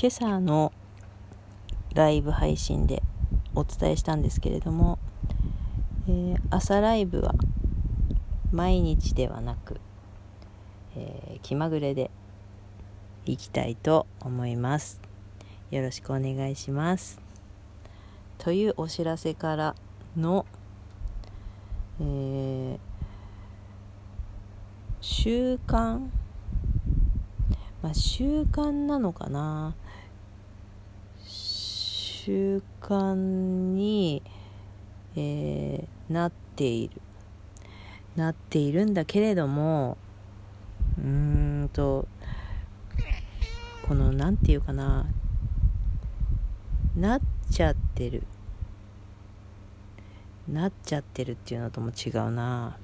[0.00, 0.72] 今朝の
[1.92, 3.02] ライブ配信で
[3.56, 4.96] お伝えしたんですけれども、
[6.06, 7.34] えー、朝ライブは
[8.52, 9.80] 毎日ではなく、
[10.94, 12.12] えー、気まぐれで
[13.26, 15.00] いきたいと思います。
[15.72, 17.20] よろしくお願いします。
[18.38, 19.74] というお知らせから
[20.16, 20.46] の、
[22.00, 22.78] えー、
[25.00, 26.08] 習慣
[27.82, 29.74] まあ習慣なのかな。
[32.28, 34.22] 習慣に、
[35.16, 37.00] えー、なっている。
[38.16, 39.96] なっているんだけれども
[40.98, 41.04] うー
[41.64, 42.06] んと
[43.86, 45.06] この何て言うかな。
[46.98, 47.20] なっ
[47.50, 48.24] ちゃってる。
[50.46, 52.76] なっちゃってるっていうのとも違うな。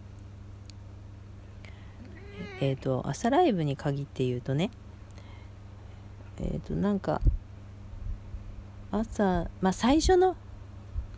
[2.63, 4.71] えっ、ー、と朝ライブに限って言うとね
[6.41, 7.21] えっ、ー、となんか
[8.99, 10.37] 朝まあ最初の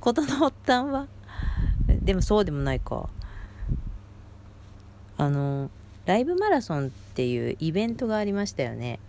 [0.01, 1.09] ことの発端は？
[2.03, 3.09] でもそうでもないか。
[5.19, 5.71] あの
[6.05, 9.01] ライブマラソンっていうイベントがありましたよね。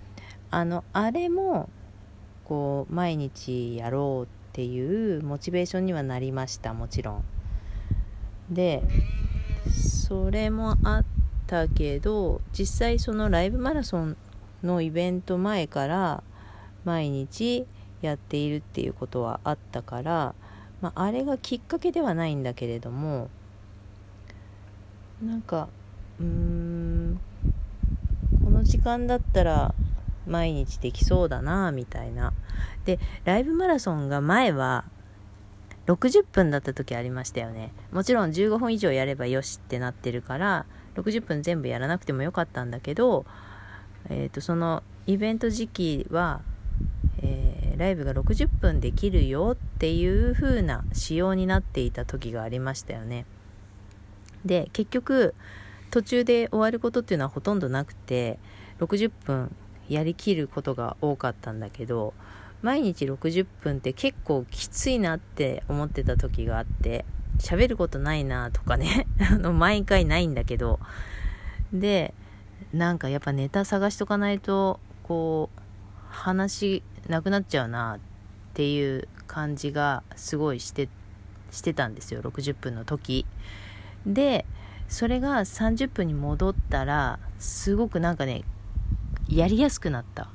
[0.50, 1.70] あのあれも
[2.46, 7.24] こう毎日やろうっていうモチベーションにはなりましたもちろん。
[8.50, 8.82] で
[9.70, 11.06] それもあっ
[11.46, 14.18] たけど実際そのライブマラソン
[14.64, 16.24] のイベント前から
[16.86, 17.68] 毎日
[18.02, 20.36] やっているっていうことはあったから、
[20.82, 23.30] まあ、あれがきっかけではないんだけれども
[25.24, 25.68] なんか
[26.20, 27.20] うーん
[28.44, 29.74] この時間だったら
[30.28, 32.34] 毎日できそうだなみたいな。
[32.86, 34.86] でライブマラソンが前は
[35.88, 37.72] 60分だった時ありましたよね。
[37.92, 43.26] もちろん15分以上やればよしってなってるから60分全部やらなくてもよかったんだけど、
[44.10, 46.42] えーと、そのイベント時期は
[47.78, 53.26] ライブが60分できるよっていう風な仕様になっていた時がありましたよね。
[54.46, 55.36] で結局
[55.92, 58.40] 途中で終わることっていうのはほとんどなくて
[58.80, 59.56] 60分
[59.90, 62.14] やりきることが多かったんだけど
[62.62, 67.06] 毎日60分って結構きついなって思ってた時があって
[67.40, 69.08] 喋ることないなとかね
[69.54, 70.80] 毎回ないんだけど
[71.72, 72.14] で
[72.74, 75.60] なんかやっぱネタ探しとかないとこう
[76.10, 78.00] 話なくなっちゃうなっ
[78.54, 80.90] ていう感じがすごいして
[81.52, 82.22] してたんですよ。
[82.22, 83.26] 60分の時。
[84.06, 84.46] で
[84.88, 88.44] それが30分に戻ったらすごくなんかね
[89.28, 90.30] やりやすくなった。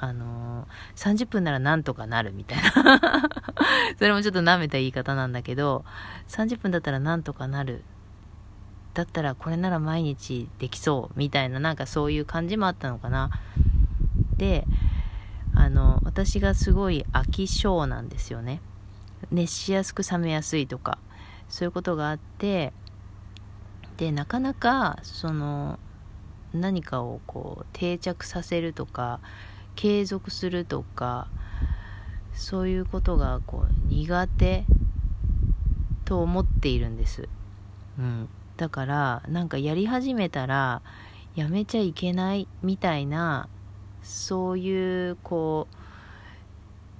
[0.00, 3.30] あのー、30分ならなんとかなるみたいな。
[3.98, 5.84] それもちょっと舐めた言い方なんだけど
[6.28, 7.84] 30分だったらなんとかなる。
[8.94, 13.30] だったらこれなら毎日できそうみたいななんかそういう感じもあったのかな。
[14.36, 14.66] で
[16.18, 18.60] 私がすごい飽き性なんですよね。
[19.30, 20.98] 熱しやすく冷めやすいとか
[21.48, 22.72] そういうことがあって
[23.98, 25.78] でなかなかその
[26.52, 29.20] 何かをこう定着させるとか
[29.76, 31.28] 継続するとか
[32.34, 34.64] そういうことがこう苦手
[36.04, 37.28] と思っているんです、
[37.96, 40.82] うん、だからなんかやり始めたら
[41.36, 43.48] やめちゃいけないみたいな
[44.02, 45.77] そういうこう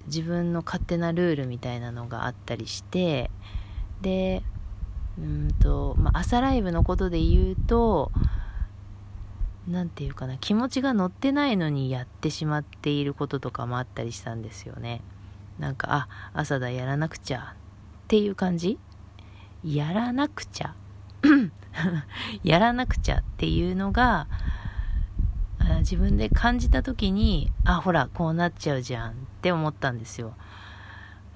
[0.08, 3.30] 自分の勝手なルールみたいなのがあったりして
[4.00, 4.42] で
[5.18, 8.10] うんと、まあ、朝ライブのことで言うと
[9.66, 15.02] 何て言うかな気持ちが乗ってないのにやってしまっていることとかもあったりしたんですよね。
[15.58, 18.78] なんかあ朝だやらなくちゃっていう感じ？
[19.64, 20.74] やらなくちゃ？
[22.44, 24.28] やらなくちゃっていうのが
[25.78, 30.34] 自分で感じた時にあほらこうなっちゃうじゃんって思ったんですよ。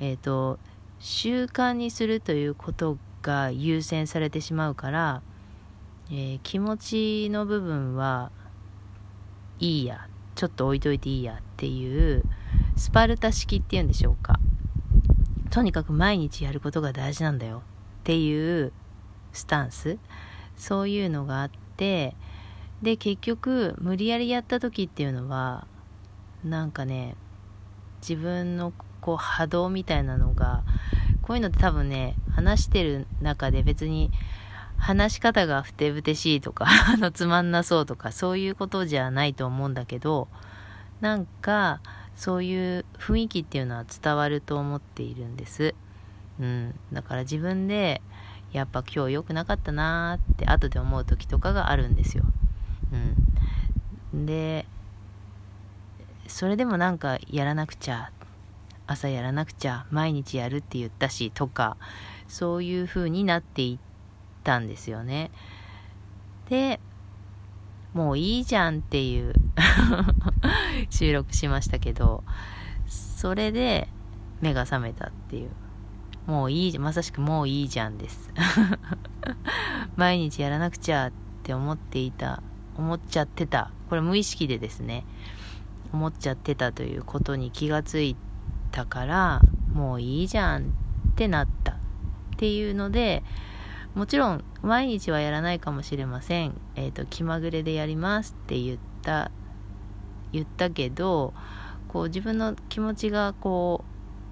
[0.01, 0.59] えっ、ー、と
[0.99, 5.23] 習慣にするということが優先されてしまうから、
[6.11, 8.31] えー、気持ちの部分は
[9.59, 12.23] いいやちょっと置いといていいやっていう
[12.77, 14.39] スパルタ式っていうんでしょうか。
[15.51, 17.63] とにかく毎日やることが大事なんだよっ
[18.05, 18.73] ていう
[19.33, 19.99] スタンス。
[20.57, 22.15] そういうのがあって
[22.83, 25.67] で結局無理やりやった時っていうのは
[26.45, 27.15] なんかね
[28.01, 30.65] 自分のこう波動みたいなのが
[31.23, 34.11] こういうのって多分ね話してる中で別に
[34.77, 40.27] 話し方がふてぶてしいとか あのつまんなそうとかそういうことじゃないと思うんだけど
[41.01, 41.81] なんか
[42.17, 45.75] そういう雰囲気っていうのは伝わると思っているんです。
[46.41, 48.03] うん、だから自分で
[48.53, 52.25] やっぱ今日良くなかったなーって後で思う時とかがあるんですよ。
[54.13, 54.67] うん、で
[56.27, 58.11] それでもなんかやらなくちゃ
[58.87, 61.77] 朝やらなくちゃ毎日やるって言ったしとか
[62.29, 65.31] そういう風になっていったんですよね。
[66.49, 66.81] で
[67.95, 69.35] もういいじゃんっていう
[70.91, 72.25] 収録しましたけど
[72.87, 73.89] それで
[74.41, 75.51] 目が覚めたっていう。
[76.27, 78.31] もういいまさしくもういいじゃんです。
[79.97, 81.13] 毎日やらなくちゃっ
[81.43, 82.43] て思っていた
[82.77, 83.71] 思っちゃってた。
[83.89, 85.05] これ無意識でですね。
[85.93, 88.17] 思っちゃってたということに気がつい
[88.71, 89.43] たから
[89.75, 91.73] もういいじゃんってなった。
[91.73, 91.77] っ
[92.39, 93.23] ていうので
[93.95, 96.59] もちろん毎日はやらないかもしれません。
[96.77, 99.31] えっ、ー、と気まぐれでやりますって言った
[100.33, 101.35] 言ったけど
[101.89, 103.85] こう自分の気持ちがこ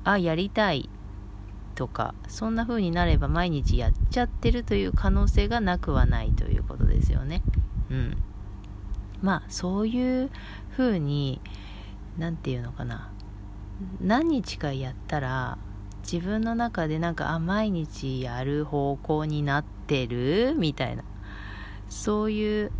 [0.04, 0.88] うあやりたい
[1.74, 7.42] とかそんな風になれば毎日やっちゃってるという可能性がなくはないということですよね。
[7.90, 8.16] うん。
[9.22, 10.30] まあそういう
[10.76, 11.40] 風に
[12.18, 13.12] 何て言うのかな。
[14.00, 15.58] 何日かやったら
[16.02, 21.04] 自分の中でなんかあ毎日やる方向になってるみたいな。
[21.88, 22.72] そういう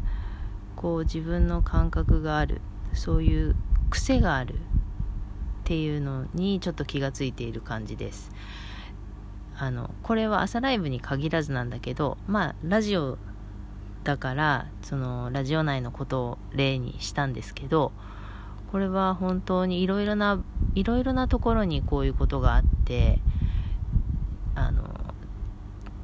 [0.76, 2.60] こう自分の感覚がある。
[2.93, 3.56] そういう
[3.90, 4.54] 癖がある。
[4.54, 4.58] っ
[5.64, 8.32] ていうのにちょっと気がついている感じです。
[9.56, 13.19] あのこれは朝ライブに限らずなんだけどまあラジオ
[14.05, 17.93] だからそのラジオ内のことを例にしたんですけど
[18.73, 20.43] これは本当にいろいろな
[20.75, 23.19] いろいろなところにこういうことがあって
[24.55, 24.85] あの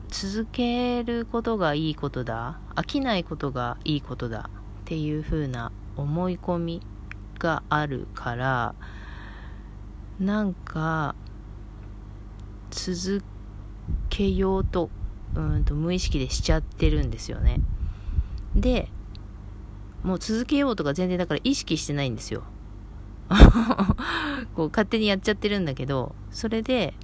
[0.09, 4.51] 続けることがいいことだ飽きないことがいいことだ
[4.83, 6.83] っていう風な思い込み
[7.39, 8.75] があるから
[10.19, 11.15] なんか
[12.71, 13.23] 続
[14.09, 14.91] けようと
[15.35, 17.61] うんと無意識でしちゃってるんですよね。
[18.57, 18.89] で
[20.03, 22.43] もう続けようとか全然だから意識してないんですよ。
[24.55, 26.95] こう勝手にやっちゃってるんだけどそれで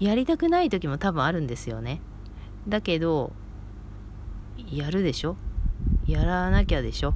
[0.00, 2.00] やりたくない時も多分あるんですよね。
[2.68, 3.32] だけど
[4.70, 5.36] やるでしょ？
[6.06, 7.14] やらなきゃでしょ？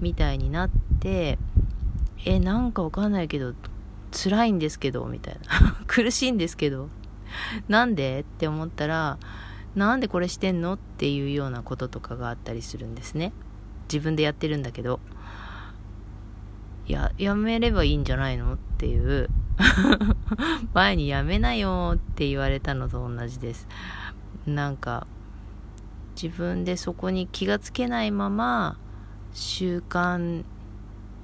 [0.00, 0.70] みたいになっ
[1.00, 1.38] て
[2.24, 3.54] えなんかわかんないけど
[4.10, 5.76] 辛いんですけどみたいな。
[5.86, 6.88] 苦しいんですけど。
[7.68, 8.20] なんで？
[8.20, 9.18] って思ったら
[9.74, 10.74] なんでこれしてんの？
[10.74, 13.32] っていうようなこととかがあったりするんですね。
[13.92, 15.00] 自分でやってるんだけど。
[16.86, 18.54] ややめればいいんじゃないの？
[18.54, 19.28] っていう。
[20.74, 23.68] 前にやめなよって言われたのと同じです。
[24.46, 25.06] なんか
[26.20, 28.76] 自分でそこに気がつけないまま
[29.32, 30.44] 習慣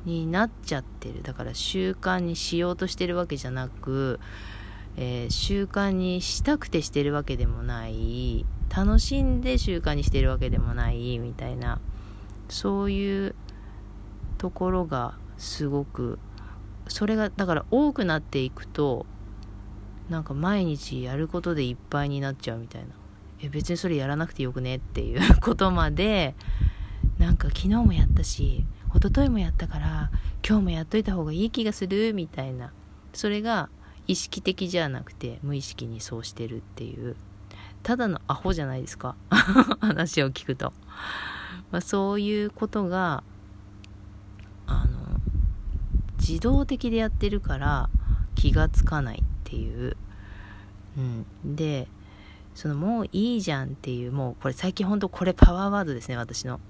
[0.05, 1.23] になっちゃってる。
[1.23, 4.21] だから習慣にしようとしてるわけじゃなく、
[5.01, 11.81] えー、習慣にしたくてしてるわけでもない楽しんで習慣にしてるわけでもないみたいな
[12.49, 13.37] そういう
[14.39, 16.19] ところがすごく
[16.89, 19.07] それがだから多くなっていくと
[20.11, 22.89] なんか毎日やることでいっぱいになっちゃうみたいな。
[23.41, 26.35] え別にそれやらなくてよくねっていう ことまで
[27.19, 28.65] なんか昨日もやったし
[28.97, 30.11] 一昨日もやったから
[30.45, 32.73] 今日もやっといた方がいい気がするみたいな。
[33.13, 33.69] それが
[34.09, 37.17] 意識的じゃなくて無意識にそうしてるっていう。
[37.83, 39.15] ただのアホじゃないですか。
[39.81, 40.73] 話を聞くと、
[41.71, 43.23] まあ、そういうことが
[44.67, 45.21] あの
[46.19, 47.89] 自動的でやってるから
[48.35, 49.97] 気がつかないっていう、
[50.97, 51.89] うん、で
[52.55, 56.61] そのもういいじゃんっていうもうこれ最近ほんとこれパワーワードですね私の。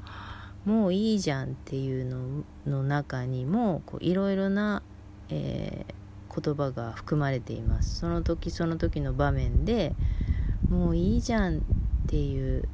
[0.64, 4.82] もういいじゃんっていうのの中にもいろいろな、
[5.30, 5.94] えー、
[6.40, 7.99] 言葉が含まれています。
[8.00, 9.95] その時その時の場面で
[10.68, 11.61] もういいじゃんっ
[12.07, 12.68] ていう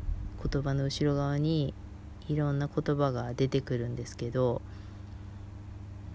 [0.50, 1.74] 言葉の後ろ側に
[2.28, 4.62] いろんな言葉が出てくるんですけど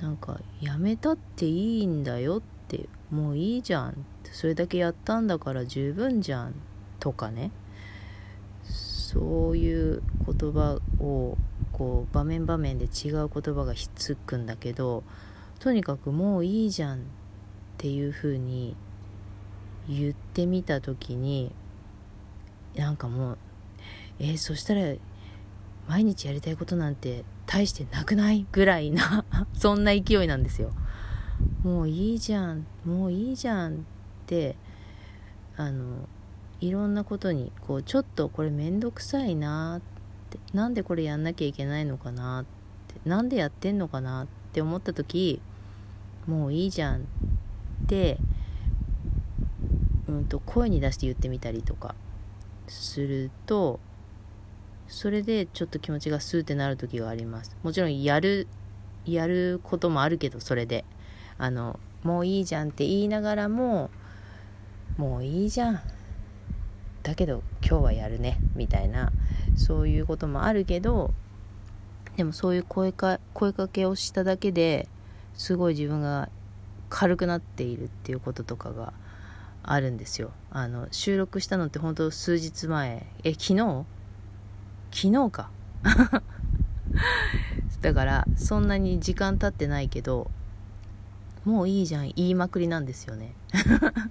[0.01, 6.55] なんかやめたっていいんだよってもういいじゃんそれだけやったんだから十分じゃん
[6.99, 7.51] とかね。
[8.63, 11.35] そういう言葉を
[11.71, 15.03] こう場面場面で違う言葉がひっつくんだけど
[15.59, 17.05] とにかくもういいじゃん
[17.79, 18.75] っていう風に
[19.87, 21.53] 言ってみた時に
[22.75, 23.37] なんかもう
[24.19, 24.81] えー、そしたら
[25.87, 28.45] 毎日やりたいことなんて大してなくない？
[28.51, 29.23] ぐらいな
[29.55, 30.73] そんな勢いなんですよ。
[31.63, 33.77] もういいじゃんもういいじゃんっ
[34.25, 34.57] て
[35.55, 36.09] あの
[36.59, 39.81] いろんなことにこうちょっとこれめんどくさいなっ
[40.29, 42.45] てなんでこれやんなきゃいけないのかなっ
[42.89, 45.41] てなんでやってんのかなって思った時
[46.27, 47.07] もういいじゃん
[50.07, 51.95] うんと声に出して言ってみたりとか
[52.67, 53.79] すると
[54.87, 57.55] それでちょっと気持ちがスーってなる時があります。
[57.63, 58.47] もちろんやる
[59.05, 60.85] やることもあるけどそれで。
[61.41, 63.89] あのもういいじゃんって言いながらも
[64.97, 65.81] もういいじゃん。
[67.01, 68.37] だけど今日はやるね。
[68.55, 69.11] みたいな
[69.55, 71.13] そういうこともあるけど
[72.17, 74.89] でもそういう声か声かけをしただけで
[75.33, 76.29] すごい自分が
[76.89, 78.93] 軽くなっているっていうこととかが
[79.63, 80.31] あるんですよ。
[80.51, 83.05] あの収録したのって本当数日前。
[83.23, 83.85] え昨日？
[84.91, 85.49] 昨日か。
[87.81, 90.29] だからそんなに時間経ってないけど
[91.45, 93.33] もういいじゃん言いまくりなんですよね。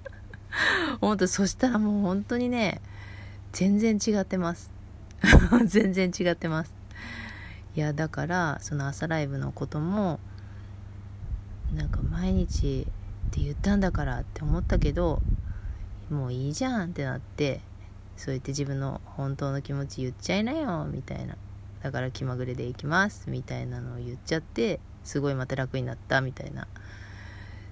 [1.01, 2.81] 本当そしたらもう本当にね
[3.51, 4.71] 全然違ってます。
[5.65, 6.73] 全然違ってます。
[7.75, 10.19] いやだからその朝ライブのことも
[11.73, 12.87] なんか毎日
[13.27, 15.21] って言ったんだからって思ったけど
[16.09, 17.61] もういいじゃんってなって
[18.17, 21.37] そう言って自分の本当の気持ち言っちゃいなよみたいな。
[21.81, 26.67] だから気まぐれで行きますみたいなのを言っちゃってすごいまた楽になったみたいな。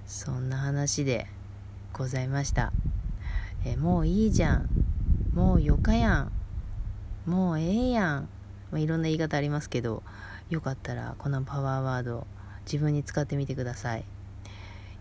[0.06, 1.28] そんな話で
[1.92, 2.72] ございました。
[3.66, 4.70] えもういいじゃん。
[5.34, 6.32] もうよかやん。
[7.28, 8.30] もうええやん、
[8.72, 10.02] まあ、いろんな言い方ありますけど
[10.50, 12.26] よかったらこのパワーワード
[12.72, 14.04] 自分に使ってみてください。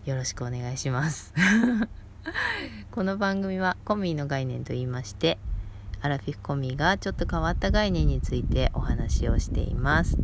[0.05, 1.33] よろしくお願いします。
[2.91, 5.37] この番組はコミーの概念と言いまして
[6.01, 10.17] アラフィフコミがちょっと変わった概念についてお話をしています、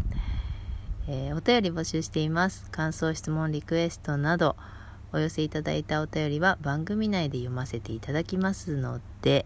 [1.08, 2.70] えー、お便り募集しています。
[2.72, 4.56] 感想質問リクエストなど
[5.12, 9.46] お寄せいただいたお便りは番組内で読ませていただきますので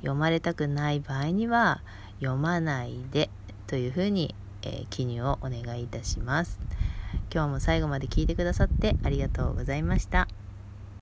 [0.00, 1.82] 読まれたくない場合には
[2.20, 3.30] 読まないで
[3.66, 6.65] というふうに、えー、記入をお願いいたします。
[7.36, 10.26] 今日も最後まで聞いてくださってありがとうございました。